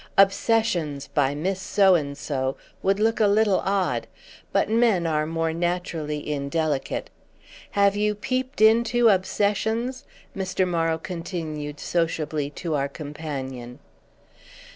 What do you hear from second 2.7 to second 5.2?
would look a little odd, but men